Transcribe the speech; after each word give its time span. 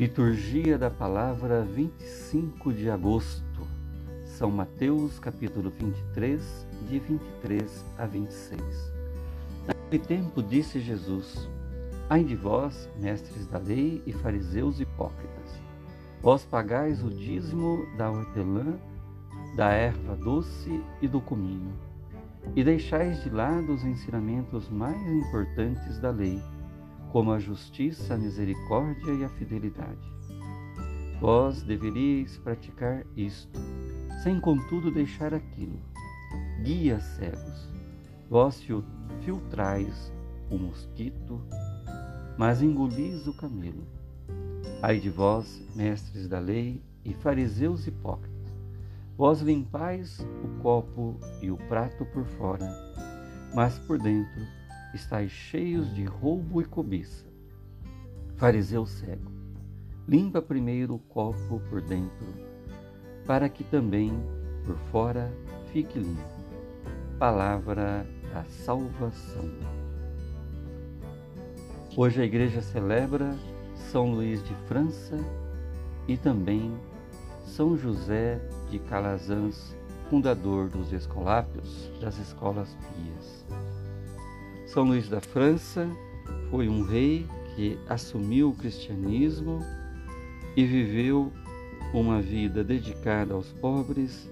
Liturgia 0.00 0.78
da 0.78 0.88
Palavra 0.88 1.62
25 1.62 2.72
de 2.72 2.88
agosto. 2.88 3.68
São 4.24 4.50
Mateus, 4.50 5.18
capítulo 5.18 5.68
23, 5.68 6.66
de 6.88 6.98
23 7.00 7.84
a 7.98 8.06
26. 8.06 8.62
Naquele 9.66 10.02
tempo 10.02 10.42
disse 10.42 10.80
Jesus: 10.80 11.46
Ai 12.08 12.24
de 12.24 12.34
vós, 12.34 12.88
mestres 12.98 13.46
da 13.48 13.58
lei 13.58 14.02
e 14.06 14.12
fariseus 14.14 14.80
hipócritas, 14.80 15.60
vós 16.22 16.46
pagais 16.46 17.04
o 17.04 17.10
dízimo 17.10 17.86
da 17.98 18.10
hortelã, 18.10 18.78
da 19.54 19.68
erva 19.68 20.16
doce 20.16 20.82
e 21.02 21.08
do 21.08 21.20
cominho, 21.20 21.74
e 22.56 22.64
deixais 22.64 23.22
de 23.22 23.28
lado 23.28 23.74
os 23.74 23.84
ensinamentos 23.84 24.70
mais 24.70 24.98
importantes 25.12 25.98
da 25.98 26.08
lei 26.08 26.40
como 27.12 27.32
a 27.32 27.38
justiça, 27.38 28.14
a 28.14 28.16
misericórdia 28.16 29.12
e 29.12 29.24
a 29.24 29.28
fidelidade. 29.28 29.98
Vós 31.20 31.62
deveríeis 31.62 32.38
praticar 32.38 33.04
isto, 33.16 33.58
sem 34.22 34.40
contudo 34.40 34.90
deixar 34.90 35.34
aquilo. 35.34 35.78
Guias 36.62 37.02
cegos, 37.02 37.68
vós 38.28 38.64
filtrais 39.22 40.12
o 40.50 40.56
mosquito, 40.56 41.40
mas 42.38 42.62
engolis 42.62 43.26
o 43.26 43.34
camelo. 43.34 43.86
Ai 44.80 44.98
de 44.98 45.10
vós, 45.10 45.62
mestres 45.74 46.28
da 46.28 46.38
lei 46.38 46.82
e 47.04 47.12
fariseus 47.12 47.86
hipócritas, 47.86 48.52
vós 49.16 49.40
limpais 49.40 50.20
o 50.44 50.62
copo 50.62 51.16
e 51.42 51.50
o 51.50 51.56
prato 51.56 52.04
por 52.06 52.24
fora, 52.24 52.70
mas 53.54 53.78
por 53.80 53.98
dentro 53.98 54.59
estáis 54.94 55.30
cheios 55.30 55.94
de 55.94 56.04
roubo 56.04 56.60
e 56.60 56.64
cobiça. 56.64 57.26
Fariseu 58.36 58.86
cego, 58.86 59.30
limpa 60.08 60.40
primeiro 60.40 60.94
o 60.94 60.98
copo 60.98 61.60
por 61.68 61.80
dentro, 61.80 62.26
para 63.26 63.48
que 63.48 63.62
também 63.64 64.10
por 64.64 64.76
fora 64.90 65.32
fique 65.72 65.98
limpo. 65.98 66.40
Palavra 67.18 68.06
da 68.32 68.44
salvação. 68.44 69.50
Hoje 71.96 72.22
a 72.22 72.24
igreja 72.24 72.62
celebra 72.62 73.36
São 73.74 74.14
Luís 74.14 74.42
de 74.42 74.54
França 74.66 75.16
e 76.08 76.16
também 76.16 76.72
São 77.44 77.76
José 77.76 78.40
de 78.70 78.78
Calazans, 78.78 79.76
fundador 80.08 80.68
dos 80.68 80.92
Escolápios, 80.92 81.90
das 82.00 82.18
escolas 82.18 82.76
pias. 82.94 83.44
São 84.72 84.84
Luís 84.84 85.08
da 85.08 85.20
França 85.20 85.90
foi 86.48 86.68
um 86.68 86.84
rei 86.84 87.26
que 87.56 87.76
assumiu 87.88 88.50
o 88.50 88.54
cristianismo 88.54 89.58
e 90.56 90.64
viveu 90.64 91.32
uma 91.92 92.22
vida 92.22 92.62
dedicada 92.62 93.34
aos 93.34 93.52
pobres 93.54 94.30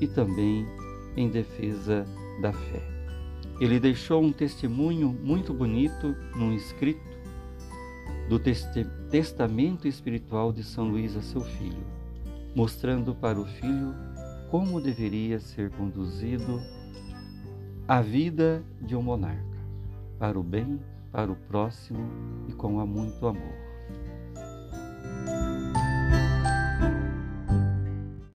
e 0.00 0.08
também 0.08 0.66
em 1.16 1.28
defesa 1.28 2.04
da 2.42 2.52
fé. 2.52 2.82
Ele 3.60 3.78
deixou 3.78 4.24
um 4.24 4.32
testemunho 4.32 5.16
muito 5.22 5.54
bonito 5.54 6.16
num 6.34 6.52
escrito 6.52 7.16
do 8.28 8.40
testamento 9.08 9.86
espiritual 9.86 10.52
de 10.52 10.64
São 10.64 10.88
Luís 10.88 11.16
a 11.16 11.22
seu 11.22 11.42
filho, 11.42 11.86
mostrando 12.56 13.14
para 13.14 13.38
o 13.38 13.46
filho 13.46 13.94
como 14.50 14.80
deveria 14.80 15.38
ser 15.38 15.70
conduzido 15.70 16.60
a 17.86 18.02
vida 18.02 18.64
de 18.80 18.96
um 18.96 19.02
monarca 19.02 19.55
para 20.18 20.38
o 20.38 20.42
bem, 20.42 20.80
para 21.12 21.30
o 21.30 21.36
próximo 21.36 22.06
e 22.48 22.52
com 22.52 22.84
muito 22.86 23.26
amor. 23.26 23.54